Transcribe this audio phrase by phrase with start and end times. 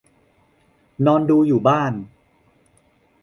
[1.05, 1.93] นอนดูอยู่บ้าน